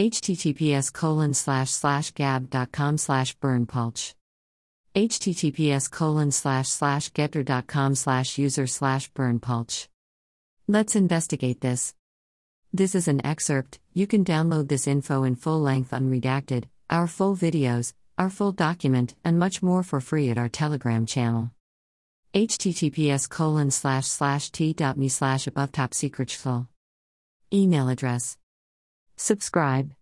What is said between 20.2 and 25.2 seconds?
at our telegram channel. https colon slash slash t.me